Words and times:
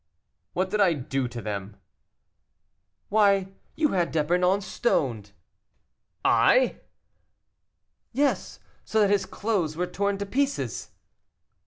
"What 0.53 0.71
did 0.71 0.79
I 0.81 0.93
do 0.93 1.27
to 1.27 1.43
them?" 1.43 1.77
"Why, 3.09 3.49
you 3.75 3.89
had 3.89 4.11
D'Epernon 4.11 4.61
stoned." 4.61 5.31
"I!" 6.25 6.79
"Yes, 8.11 8.59
so 8.83 8.99
that 9.01 9.11
his 9.11 9.27
clothes 9.27 9.77
were 9.77 9.85
torn 9.85 10.17
to 10.17 10.25
pieces." 10.25 10.89